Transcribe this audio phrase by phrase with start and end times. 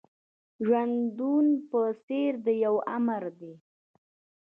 [0.65, 3.53] ژوندون په څېر د يوه آمر دی.